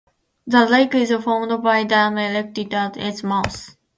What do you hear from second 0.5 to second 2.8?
lake is formed by the dam erected